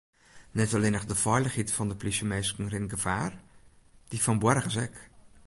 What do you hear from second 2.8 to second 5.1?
gefaar, dy fan boargers ek.